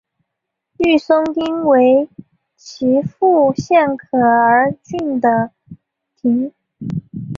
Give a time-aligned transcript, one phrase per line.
[0.79, 2.09] 御嵩町为
[2.55, 5.51] 岐阜县可儿郡的
[6.15, 6.51] 町。